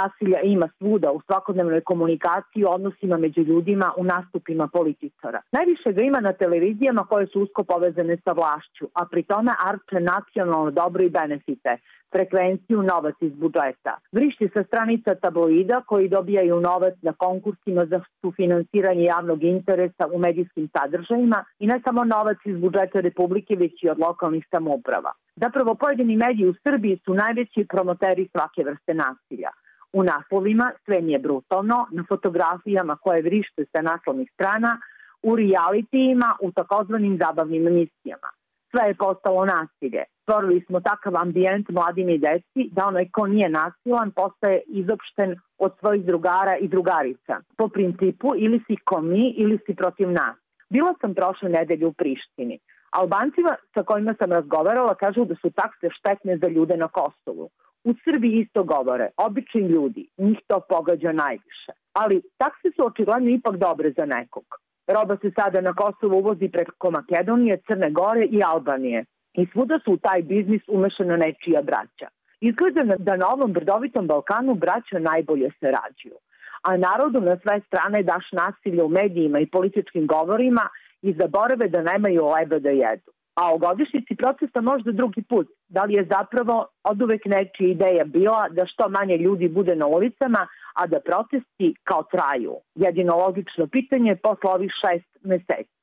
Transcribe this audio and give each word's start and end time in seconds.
Nasilja 0.00 0.40
ima 0.40 0.68
svuda 0.78 1.12
u 1.12 1.20
svakodnevnoj 1.26 1.80
komunikaciji, 1.80 2.64
u 2.64 2.72
odnosima 2.76 3.16
među 3.16 3.40
ljudima, 3.40 3.92
u 3.96 4.04
nastupima 4.04 4.68
političara. 4.68 5.40
Najviše 5.52 5.92
ga 5.92 6.02
ima 6.02 6.20
na 6.20 6.32
televizijama 6.32 7.02
koje 7.10 7.26
su 7.26 7.40
usko 7.40 7.64
povezane 7.64 8.16
sa 8.24 8.32
vlašću, 8.32 8.84
a 8.94 9.06
pri 9.10 9.22
tome 9.22 9.52
arče 9.70 9.98
nacionalno 10.00 10.70
dobro 10.70 11.02
i 11.04 11.10
benefite, 11.10 11.72
frekvenciju 12.14 12.82
novac 12.82 13.14
iz 13.20 13.32
budžeta. 13.34 13.94
Vrišti 14.12 14.48
sa 14.54 14.62
stranica 14.64 15.14
tabloida 15.14 15.80
koji 15.86 16.08
dobijaju 16.08 16.60
novac 16.60 16.94
na 17.02 17.12
konkursima 17.12 17.86
za 17.86 18.00
sufinansiranje 18.20 19.04
javnog 19.04 19.44
interesa 19.44 20.04
u 20.12 20.18
medijskim 20.18 20.68
sadržajima 20.76 21.44
i 21.58 21.66
ne 21.66 21.80
samo 21.84 22.04
novac 22.04 22.38
iz 22.44 22.56
budžeta 22.56 23.00
Republike, 23.00 23.56
već 23.56 23.84
i 23.84 23.90
od 23.90 23.98
lokalnih 23.98 24.44
samouprava. 24.50 25.12
Zapravo 25.36 25.74
pojedini 25.74 26.16
mediji 26.16 26.48
u 26.48 26.54
Srbiji 26.62 26.98
su 27.04 27.14
najveći 27.14 27.66
promoteri 27.68 28.28
svake 28.32 28.64
vrste 28.64 28.94
nasilja. 28.94 29.50
U 29.98 30.02
naslovima 30.02 30.72
sve 30.84 31.00
nije 31.00 31.18
brutalno, 31.18 31.86
na 31.90 32.04
fotografijama 32.08 32.96
koje 32.96 33.22
vrište 33.22 33.64
sa 33.72 33.82
naslovnih 33.82 34.28
strana, 34.34 34.80
u 35.22 35.36
realitijima, 35.36 36.36
u 36.40 36.52
takozvanim 36.52 37.18
zabavnim 37.22 37.66
emisijama. 37.66 38.30
Sve 38.70 38.88
je 38.88 38.94
postalo 38.94 39.44
nasilje. 39.44 40.02
Stvorili 40.22 40.64
smo 40.66 40.80
takav 40.80 41.16
ambijent 41.16 41.68
mladim 41.68 42.08
i 42.08 42.18
deci 42.18 42.62
da 42.72 42.86
onaj 42.86 43.08
ko 43.12 43.26
nije 43.26 43.48
nasilan 43.48 44.10
postaje 44.10 44.60
izopšten 44.66 45.36
od 45.58 45.72
svojih 45.78 46.04
drugara 46.04 46.56
i 46.60 46.68
drugarica. 46.68 47.34
Po 47.58 47.68
principu 47.68 48.28
ili 48.36 48.60
si 48.66 48.76
ko 48.84 49.00
mi 49.00 49.34
ili 49.36 49.58
si 49.66 49.74
protiv 49.74 50.10
nas. 50.10 50.36
Bila 50.70 50.94
sam 51.00 51.14
prošle 51.14 51.48
nedelje 51.48 51.86
u 51.86 51.92
Prištini. 51.92 52.58
Albancima 52.90 53.52
sa 53.74 53.82
kojima 53.82 54.14
sam 54.18 54.32
razgovarala 54.32 54.94
kažu 54.94 55.24
da 55.24 55.34
su 55.34 55.50
takse 55.50 55.86
štetne 55.98 56.38
za 56.38 56.48
ljude 56.48 56.76
na 56.76 56.88
Kosovu. 56.88 57.50
U 57.88 57.94
Srbiji 58.04 58.40
isto 58.40 58.62
govore, 58.64 59.08
obični 59.16 59.60
ljudi, 59.60 60.08
njih 60.18 60.38
to 60.46 60.60
pogađa 60.68 61.12
najviše. 61.12 61.72
Ali 61.92 62.22
takse 62.38 62.68
su 62.76 62.86
očigledno 62.86 63.30
ipak 63.30 63.56
dobre 63.56 63.92
za 63.96 64.04
nekog. 64.04 64.44
Roba 64.86 65.16
se 65.22 65.30
sada 65.38 65.60
na 65.60 65.72
Kosovo 65.72 66.18
uvozi 66.18 66.48
preko 66.48 66.90
Makedonije, 66.90 67.60
Crne 67.66 67.90
Gore 67.90 68.24
i 68.24 68.42
Albanije. 68.46 69.04
I 69.34 69.46
svuda 69.52 69.78
su 69.84 69.92
u 69.92 69.96
taj 69.96 70.22
biznis 70.22 70.62
umešana 70.68 71.16
nečija 71.16 71.62
braća. 71.62 72.08
Izgleda 72.40 72.96
da 72.98 73.16
na 73.16 73.26
ovom 73.28 73.52
brdovitom 73.52 74.06
Balkanu 74.06 74.54
braća 74.54 74.98
najbolje 74.98 75.50
se 75.60 75.66
rađuju. 75.78 76.18
A 76.62 76.76
narodu 76.76 77.20
na 77.20 77.36
sve 77.42 77.60
strane 77.66 78.02
daš 78.02 78.26
nasilje 78.32 78.82
u 78.82 78.88
medijima 78.88 79.38
i 79.40 79.50
političkim 79.56 80.06
govorima 80.06 80.68
i 81.02 81.12
zaborave 81.12 81.68
da 81.68 81.82
nemaju 81.82 82.26
leba 82.26 82.58
da 82.58 82.70
jedu. 82.70 83.10
A 83.40 83.54
o 83.54 83.58
godišnici 83.58 84.16
procesa 84.16 84.60
možda 84.60 84.92
drugi 84.92 85.22
put. 85.22 85.48
Da 85.68 85.82
li 85.84 85.94
je 85.94 86.08
zapravo 86.10 86.66
od 86.84 87.02
uvek 87.02 87.24
nečija 87.24 87.68
ideja 87.70 88.04
bila 88.04 88.48
da 88.50 88.66
što 88.66 88.88
manje 88.88 89.16
ljudi 89.16 89.48
bude 89.48 89.76
na 89.76 89.86
ulicama, 89.86 90.46
a 90.74 90.86
da 90.86 91.00
protesti 91.00 91.74
kao 91.84 92.02
traju? 92.02 92.54
Jedino 92.74 93.16
logično 93.16 93.66
pitanje 93.66 94.16
posle 94.16 94.50
ovih 94.50 94.70
šest 94.82 95.10
meseci. 95.22 95.76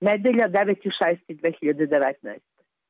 Nedelja 0.00 0.48
9.6.2019. 0.48 2.38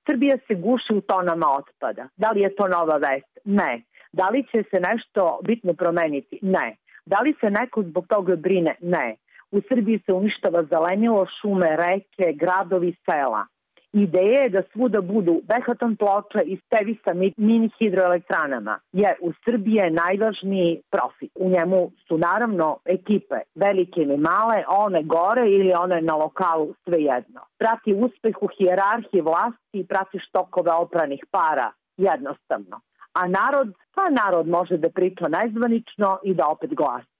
Srbija 0.06 0.36
se 0.46 0.54
guši 0.54 0.92
u 0.94 1.00
tonama 1.00 1.46
otpada. 1.58 2.08
Da 2.16 2.30
li 2.30 2.40
je 2.40 2.54
to 2.54 2.68
nova 2.68 2.96
vest? 2.96 3.38
Ne. 3.44 3.82
Da 4.12 4.28
li 4.28 4.44
će 4.50 4.64
se 4.70 4.80
nešto 4.90 5.40
bitno 5.44 5.74
promeniti? 5.74 6.38
Ne. 6.42 6.76
Da 7.06 7.20
li 7.20 7.34
se 7.40 7.50
neko 7.50 7.82
zbog 7.82 8.06
toga 8.06 8.36
brine? 8.36 8.74
Ne. 8.80 9.16
U 9.52 9.60
Srbiji 9.68 10.02
se 10.06 10.12
uništava 10.12 10.64
zelenilo, 10.64 11.26
šume, 11.40 11.76
reke, 11.76 12.32
gradovi, 12.32 12.94
sela. 13.04 13.46
Ideja 13.92 14.42
je 14.42 14.48
da 14.48 14.62
svuda 14.72 15.00
budu 15.00 15.40
behaton 15.44 15.96
ploča 15.96 16.42
i 16.44 16.56
stevi 16.66 16.94
sa 17.04 17.12
mini 17.36 17.70
hidroelektranama, 17.78 18.78
jer 18.92 19.14
u 19.20 19.32
Srbiji 19.44 19.74
je 19.74 19.90
najvažniji 19.90 20.80
profit. 20.90 21.30
U 21.34 21.48
njemu 21.48 21.90
su 22.08 22.18
naravno 22.18 22.78
ekipe, 22.84 23.38
velike 23.54 24.00
ili 24.00 24.16
male, 24.16 24.64
one 24.68 25.02
gore 25.02 25.50
ili 25.50 25.72
one 25.80 26.00
na 26.00 26.14
lokalu, 26.14 26.74
svejedno. 26.84 27.40
Prati 27.58 27.94
uspeh 27.94 28.36
u 28.40 28.48
hijerarhiji 28.58 29.20
vlasti 29.20 29.78
i 29.80 29.86
prati 29.86 30.18
štokove 30.18 30.72
opranih 30.72 31.24
para, 31.30 31.70
jednostavno. 31.96 32.80
A 33.12 33.28
narod, 33.28 33.68
pa 33.94 34.04
narod 34.10 34.48
može 34.48 34.76
da 34.76 34.88
priča 34.90 35.28
najzvanično 35.28 36.18
i 36.24 36.34
da 36.34 36.48
opet 36.48 36.74
glasa. 36.74 37.11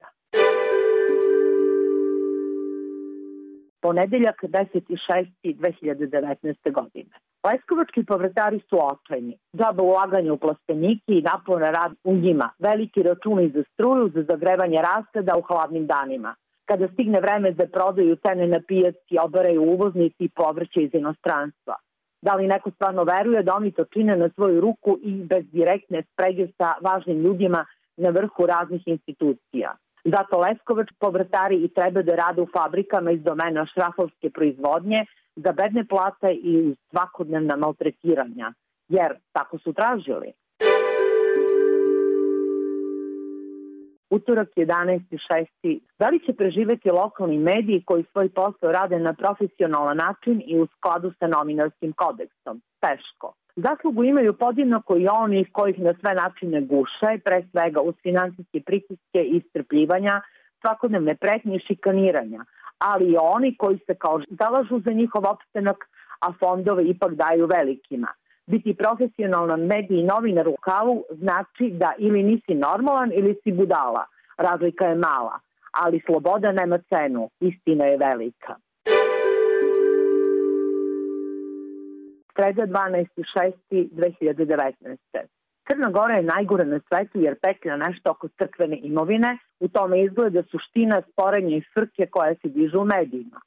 Ponedeljak 3.93 4.39
10.6.2019. 4.43 6.73
godine. 6.73 7.11
Leskovački 7.45 8.05
povrtari 8.05 8.61
su 8.69 8.79
očajni. 8.93 9.39
Džaba 9.57 9.83
ulaganje 9.83 10.33
u 10.33 10.37
plasteniki 10.37 11.19
i 11.19 11.23
napona 11.23 11.71
rad 11.71 11.93
u 12.05 12.17
njima. 12.17 12.51
Veliki 12.59 13.03
računi 13.03 13.51
za 13.55 13.63
struju, 13.73 14.11
za 14.15 14.23
zagrevanje 14.31 14.79
rastada 14.83 15.33
u 15.39 15.43
hladnim 15.43 15.87
danima. 15.87 16.35
Kada 16.65 16.89
stigne 16.89 17.21
vreme 17.21 17.53
za 17.53 17.67
prodaju 17.73 18.17
cene 18.17 18.47
na 18.47 18.61
pijaci, 18.69 19.19
obaraju 19.25 19.63
uvoznici 19.63 20.25
i 20.25 20.29
povrće 20.29 20.83
iz 20.83 20.91
inostranstva. 20.95 21.75
Da 22.23 22.35
li 22.35 22.47
neko 22.47 22.71
stvarno 22.71 23.05
veruje 23.05 23.43
da 23.43 23.55
oni 23.55 23.73
to 23.73 23.85
čine 23.85 24.17
na 24.17 24.29
svoju 24.35 24.61
ruku 24.61 24.99
i 25.03 25.25
bez 25.25 25.45
direktne 25.53 26.03
sprege 26.13 26.47
sa 26.59 26.75
važnim 26.81 27.21
ljudima 27.21 27.67
na 27.97 28.09
vrhu 28.09 28.47
raznih 28.47 28.83
institucija? 28.87 29.77
Zato 30.05 30.39
Leskovač 30.39 30.89
povrtari 30.99 31.57
i 31.65 31.69
treba 31.69 32.03
da 32.03 32.15
rade 32.15 32.43
u 32.43 32.49
fabrikama 32.53 33.11
iz 33.11 33.23
domena 33.23 33.67
šrafovske 33.67 34.31
proizvodnje 34.31 35.05
za 35.37 35.53
bedne 35.53 35.85
plate 35.87 36.33
i 36.33 36.75
svakodnevna 36.91 37.57
maltretiranja, 37.57 38.53
jer 38.89 39.15
tako 39.33 39.59
su 39.59 39.73
tražili. 39.73 40.33
Utorak 44.11 44.49
11.6. 44.57 45.81
Da 45.99 46.09
li 46.09 46.21
će 46.27 46.33
preživeti 46.33 46.91
lokalni 46.91 47.39
mediji 47.39 47.83
koji 47.87 48.05
svoj 48.13 48.29
posao 48.29 48.73
rade 48.73 48.99
na 48.99 49.13
profesionalan 49.13 49.97
način 49.97 50.43
i 50.47 50.61
u 50.61 50.67
skladu 50.67 51.13
sa 51.19 51.27
novinarskim 51.27 51.93
kodeksom? 51.93 52.63
Teško. 52.81 53.35
Zaslugu 53.57 54.05
imaju 54.05 54.33
podjednako 54.33 54.97
i 54.97 55.09
oni 55.09 55.45
kojih 55.53 55.79
na 55.79 55.95
sve 56.01 56.15
načine 56.15 56.61
guše, 56.61 57.19
pre 57.25 57.45
svega 57.51 57.81
uz 57.81 57.95
finansijske 58.03 58.61
pritiske 58.67 59.23
i 59.23 59.37
istrpljivanja, 59.37 60.21
svakodnevne 60.61 61.15
pretnje 61.15 61.57
i 61.57 61.65
šikaniranja, 61.67 62.45
ali 62.79 63.05
i 63.13 63.17
oni 63.21 63.57
koji 63.57 63.79
se 63.87 63.95
kao 63.95 64.21
zalažu 64.41 64.81
za 64.85 64.93
njihov 64.93 65.23
opstanak, 65.27 65.77
a 66.21 66.33
fondove 66.33 66.85
ipak 66.85 67.15
daju 67.15 67.47
velikima. 67.47 68.09
Biti 68.47 68.75
profesionalan 68.75 69.61
medij 69.61 69.99
i 70.01 70.03
novinar 70.03 70.49
u 70.49 70.57
kalu 70.61 71.03
znači 71.11 71.71
da 71.71 71.93
ili 71.99 72.23
nisi 72.23 72.55
normalan 72.55 73.13
ili 73.15 73.37
si 73.43 73.53
budala. 73.53 74.05
Razlika 74.37 74.87
je 74.87 74.95
mala, 74.95 75.39
ali 75.73 76.03
sloboda 76.07 76.53
nema 76.53 76.79
cenu, 76.79 77.31
istina 77.41 77.85
je 77.85 77.97
velika. 77.97 78.57
Sreda 82.35 82.67
12.6.2019. 82.67 85.19
Crna 85.69 85.91
Gora 85.91 86.15
je 86.15 86.23
najgore 86.23 86.65
na 86.65 86.81
svetu 86.89 87.21
jer 87.21 87.39
petlja 87.43 87.77
nešto 87.77 88.11
oko 88.11 88.29
crkvene 88.29 88.79
imovine, 88.83 89.39
u 89.61 89.69
tome 89.69 90.03
izgleda 90.03 90.43
suština 90.51 91.03
sporenja 91.13 91.57
i 91.57 91.63
frke 91.75 92.07
koja 92.07 92.35
se 92.35 92.49
dižu 92.49 92.81
u 92.81 92.85
medijima. 92.85 93.41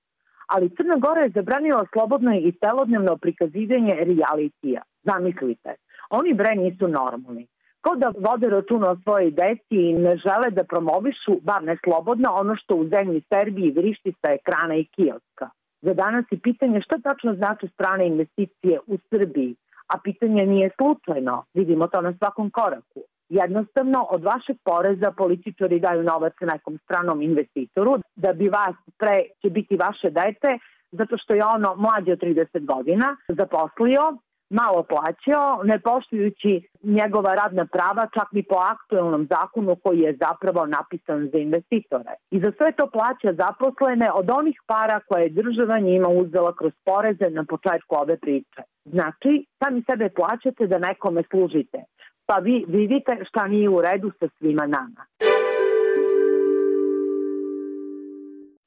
Ali 0.48 0.70
Crna 0.70 0.96
Gora 0.96 1.22
je 1.22 1.30
zabranila 1.30 1.86
slobodno 1.94 2.36
i 2.36 2.52
celodnevno 2.52 3.18
prikazivanje 3.18 3.94
realitija. 3.94 4.82
Zamislite, 5.04 5.76
oni 6.10 6.34
bre 6.34 6.56
nisu 6.56 6.88
normalni. 6.88 7.48
Ko 7.82 7.96
da 7.96 8.14
vode 8.30 8.50
računa 8.50 8.90
o 8.90 8.98
svojoj 9.04 9.32
deci 9.32 9.90
i 9.90 9.94
ne 9.94 10.18
žele 10.18 10.50
da 10.52 10.64
promovišu, 10.64 11.40
bar 11.42 11.64
ne 11.64 11.78
slobodno, 11.84 12.30
ono 12.32 12.56
što 12.56 12.76
u 12.76 12.88
zemlji 12.88 13.22
Srbiji 13.34 13.72
vrišti 13.72 14.14
sa 14.22 14.34
ekrana 14.34 14.76
i 14.76 14.86
kioska. 14.86 15.50
Za 15.82 15.94
danas 15.94 16.26
je 16.32 16.40
pitanje 16.40 16.82
šta 16.82 16.98
tačno 17.04 17.36
znači 17.36 17.68
strane 17.68 18.08
investicije 18.08 18.80
u 18.88 18.98
Srbiji, 19.10 19.56
a 19.88 20.00
pitanje 20.04 20.46
nije 20.46 20.70
slučajno, 20.78 21.44
vidimo 21.54 21.88
to 21.88 22.02
na 22.02 22.14
svakom 22.18 22.50
koraku. 22.50 23.02
Jednostavno, 23.30 24.08
od 24.10 24.24
vašeg 24.24 24.58
poreza 24.64 25.12
političari 25.12 25.80
daju 25.80 26.04
novac 26.04 26.34
nekom 26.42 26.78
stranom 26.84 27.22
investitoru, 27.22 27.98
da 28.16 28.34
bi 28.34 28.50
vas 28.50 28.76
pre 28.98 29.24
će 29.42 29.50
biti 29.50 29.76
vaše 29.76 30.10
dete, 30.10 30.60
zato 30.92 31.18
što 31.18 31.34
je 31.34 31.46
ono 31.46 31.76
mlađe 31.76 32.12
od 32.12 32.20
30 32.20 32.66
godina 32.66 33.18
zaposlio, 33.28 34.02
malo 34.50 34.84
plaćao, 34.84 35.64
ne 35.64 35.80
poštujući 35.80 36.70
njegova 36.84 37.36
radna 37.36 37.66
prava 37.66 38.08
čak 38.14 38.32
ni 38.32 38.44
po 38.44 38.56
aktuelnom 38.56 39.28
zakonu 39.30 39.76
koji 39.84 40.00
je 40.00 40.18
zapravo 40.20 40.66
napisan 40.66 41.30
za 41.32 41.38
investitore. 41.38 42.14
I 42.32 42.40
za 42.40 42.52
sve 42.58 42.72
to 42.72 42.88
plaća 42.88 43.34
zaposlene 43.44 44.12
od 44.14 44.30
onih 44.40 44.58
para 44.68 45.00
koje 45.08 45.24
je 45.24 45.30
država 45.30 45.80
njima 45.80 46.10
uzela 46.10 46.56
kroz 46.56 46.74
poreze 46.86 47.30
na 47.30 47.44
početku 47.44 47.96
ove 47.96 48.18
priče. 48.18 48.62
Znači, 48.86 49.46
sami 49.64 49.84
sebe 49.90 50.10
plaćate 50.10 50.68
da 50.68 50.80
nekome 50.80 51.24
služite, 51.32 51.78
pa 52.26 52.36
vi 52.36 52.66
vidite 52.68 53.18
šta 53.30 53.48
nije 53.48 53.70
u 53.70 53.82
redu 53.82 54.12
sa 54.20 54.28
svima 54.38 54.68
nama. 54.68 55.06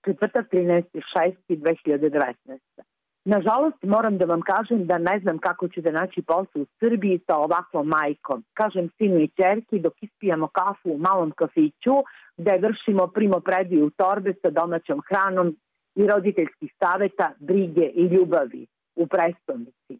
Četvrtak 0.05 0.47
13.6.2019. 0.53 2.88
Nažalost, 3.29 3.83
moram 3.83 4.19
da 4.19 4.25
vam 4.25 4.41
kažem 4.41 4.87
da 4.87 4.99
ne 4.99 5.19
znam 5.23 5.39
kako 5.39 5.69
ću 5.69 5.81
da 5.81 5.91
naći 5.91 6.23
posao 6.23 6.63
u 6.63 6.67
Srbiji 6.81 7.21
sa 7.27 7.37
ovakvom 7.37 7.87
majkom. 7.87 8.45
Kažem 8.55 8.89
sinu 8.97 9.19
i 9.21 9.29
čerki 9.29 9.79
dok 9.79 9.93
ispijamo 10.03 10.49
kafu 10.49 10.91
u 10.91 10.99
malom 10.99 11.31
kafiću 11.31 11.97
gde 12.37 12.59
vršimo 12.59 13.07
primo 13.07 13.41
prediju 13.41 13.91
torbe 13.91 14.33
sa 14.43 14.51
domaćom 14.51 15.01
hranom 15.09 15.57
i 15.95 16.07
roditeljskih 16.07 16.71
saveta, 16.83 17.33
brige 17.39 17.87
i 17.95 18.03
ljubavi 18.03 18.67
u 18.97 19.07
prestonici. 19.07 19.95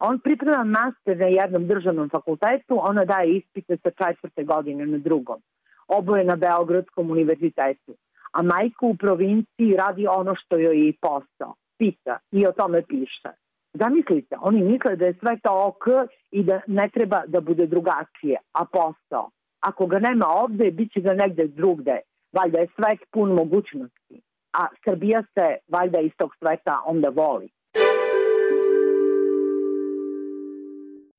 On 0.00 0.18
priprema 0.18 0.64
master 0.64 1.16
na 1.18 1.26
jednom 1.26 1.66
državnom 1.66 2.08
fakultetu, 2.08 2.78
ona 2.90 3.04
daje 3.04 3.36
ispite 3.36 3.76
sa 3.76 3.90
četvrte 3.90 4.44
godine 4.44 4.86
na 4.86 4.98
drugom. 4.98 5.40
Oboje 5.88 6.24
na 6.24 6.36
Beogradskom 6.36 7.10
univerzitetu. 7.10 7.92
A 8.32 8.42
majka 8.42 8.86
u 8.86 8.96
provinciji 8.96 9.76
radi 9.78 10.06
ono 10.06 10.34
što 10.34 10.56
joj 10.56 10.78
je 10.78 10.88
i 10.88 10.96
posao. 11.00 11.54
Pisa 11.78 12.18
i 12.32 12.46
o 12.46 12.52
tome 12.52 12.82
piše. 12.82 13.30
Zamislite, 13.74 14.36
oni 14.40 14.62
misle 14.62 14.96
da 14.96 15.06
je 15.06 15.14
sve 15.20 15.36
to 15.42 15.66
ok 15.66 15.86
i 16.30 16.42
da 16.42 16.60
ne 16.66 16.88
treba 16.88 17.22
da 17.26 17.40
bude 17.40 17.66
drugačije, 17.66 18.36
a 18.52 18.64
posao. 18.64 19.30
Ako 19.60 19.86
ga 19.86 19.98
nema 19.98 20.26
ovde, 20.28 20.70
bit 20.70 20.92
će 20.92 21.00
ga 21.00 21.14
negde 21.14 21.46
drugde. 21.46 22.00
Valjda 22.32 22.58
je 22.58 22.66
svet 22.76 22.98
pun 23.10 23.34
mogućnosti. 23.34 24.20
A 24.52 24.66
Srbija 24.84 25.22
se 25.22 25.56
valjda 25.68 26.00
iz 26.00 26.12
tog 26.16 26.30
sveta 26.38 26.82
onda 26.86 27.08
voli. 27.08 27.48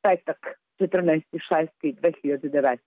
petak 0.04 0.42
14.6.2019. 0.80 2.78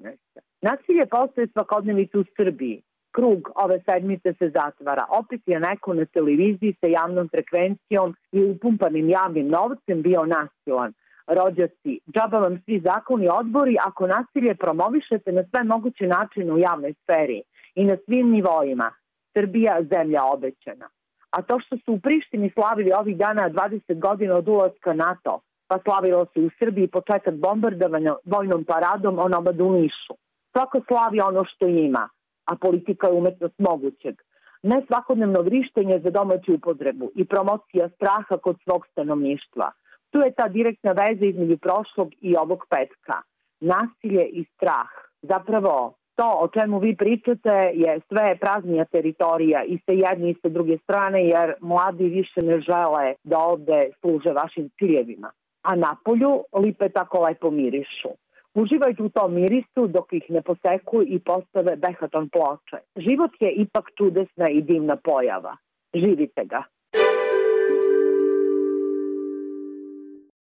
Nasilje 0.63 1.07
postoje 1.11 1.47
svakodnevicu 1.53 2.21
u 2.21 2.25
Srbiji. 2.37 2.83
Krug 3.17 3.51
ove 3.65 3.81
sedmice 3.87 4.35
se 4.39 4.51
zatvara. 4.55 5.05
Opet 5.21 5.41
je 5.47 5.61
neko 5.61 5.95
na 5.95 6.05
televiziji 6.05 6.77
sa 6.81 6.87
javnom 6.87 7.29
frekvencijom 7.29 8.15
i 8.33 8.45
upumpanim 8.45 9.09
javnim 9.09 9.49
novcem 9.49 10.03
bio 10.03 10.27
nasilan. 10.27 10.93
Rođaci, 11.27 12.01
džaba 12.15 12.39
vam 12.39 12.61
svi 12.65 12.81
zakoni 12.81 13.29
odbori 13.41 13.77
ako 13.87 14.07
nasilje 14.07 14.55
promovišete 14.55 15.33
na 15.33 15.43
sve 15.51 15.65
moguće 15.65 16.07
načine 16.07 16.53
u 16.53 16.59
javnoj 16.59 16.95
sferi 17.03 17.43
i 17.75 17.85
na 17.85 17.97
svim 18.05 18.31
nivoima. 18.31 18.91
Srbija 19.35 19.83
zemlja 19.93 20.25
obećana. 20.25 20.89
A 21.31 21.43
to 21.43 21.61
što 21.61 21.77
su 21.77 21.93
u 21.93 22.01
Prištini 22.01 22.51
slavili 22.55 22.93
ovih 23.01 23.17
dana 23.17 23.51
20 23.51 24.01
godina 24.01 24.35
od 24.35 24.49
ulaska 24.49 24.93
NATO, 24.93 25.41
pa 25.69 25.79
slavilo 25.85 26.27
se 26.35 26.41
u 26.41 26.51
Srbiji 26.59 26.87
početak 26.89 27.35
bombardovanja 27.35 28.15
vojnom 28.25 28.65
paradom 28.65 29.19
o 29.19 29.29
nomadu 29.29 29.65
u 29.65 29.73
Nišu. 29.73 30.15
Svako 30.53 30.81
slavi 30.89 31.21
ono 31.21 31.45
što 31.45 31.67
ima, 31.67 32.09
a 32.47 32.57
politika 32.57 33.07
je 33.07 33.13
umetnost 33.13 33.59
mogućeg. 33.59 34.15
Ne 34.63 34.83
svakodnevno 34.87 35.41
vrištenje 35.43 36.01
za 36.05 36.11
domaću 36.11 36.55
upotrebu 36.55 37.11
i 37.15 37.25
promocija 37.25 37.89
straha 37.89 38.37
kod 38.37 38.57
svog 38.65 38.87
stanovništva. 38.93 39.71
Tu 40.11 40.19
je 40.19 40.35
ta 40.35 40.49
direktna 40.49 40.93
veza 40.93 41.25
između 41.27 41.57
prošlog 41.59 42.09
i 42.21 42.37
ovog 42.37 42.65
petka. 42.71 43.17
Nasilje 43.61 44.27
i 44.27 44.45
strah. 44.55 44.91
Zapravo, 45.23 45.95
to 46.17 46.29
o 46.45 46.49
čemu 46.49 46.79
vi 46.79 46.97
pričate 46.97 47.55
je 47.75 48.01
sve 48.09 48.39
praznija 48.41 48.85
teritorija 48.85 49.65
i 49.65 49.79
sa 49.87 49.93
jedne 49.93 50.31
i 50.31 50.39
sa 50.43 50.49
druge 50.49 50.79
strane, 50.79 51.27
jer 51.27 51.55
mladi 51.61 52.05
više 52.05 52.41
ne 52.43 52.61
žele 52.61 53.15
da 53.25 53.39
ovde 53.39 53.91
služe 54.01 54.31
vašim 54.33 54.71
ciljevima 54.79 55.31
a 55.67 55.75
napolju 55.75 56.45
lipe 56.63 56.89
tako 56.89 57.23
lepo 57.27 57.51
mirišu. 57.51 58.09
Uživajte 58.57 59.03
u 59.03 59.09
tom 59.09 59.35
mirisu 59.35 59.87
dok 59.87 60.13
ih 60.13 60.25
ne 60.29 60.41
poseku 60.43 61.03
i 61.03 61.19
postave 61.19 61.77
behaton 61.77 62.29
ploče. 62.29 62.79
Život 62.97 63.31
je 63.41 63.51
ipak 63.53 63.91
čudesna 63.99 64.49
i 64.49 64.63
divna 64.63 64.97
pojava. 64.97 65.57
Živite 65.95 66.45
ga. 66.45 66.63